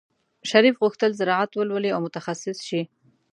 [0.49, 2.81] شریف غوښتل زراعت ولولي او متخصص شي.